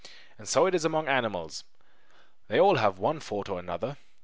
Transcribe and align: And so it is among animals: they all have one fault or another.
And 0.39 0.47
so 0.49 0.65
it 0.65 0.73
is 0.73 0.83
among 0.83 1.07
animals: 1.07 1.63
they 2.47 2.59
all 2.59 2.77
have 2.77 2.97
one 2.97 3.19
fault 3.19 3.49
or 3.49 3.59
another. 3.59 3.97